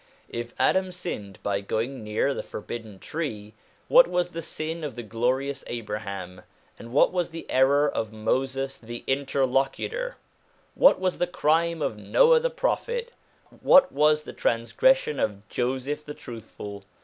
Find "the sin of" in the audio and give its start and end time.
4.31-4.95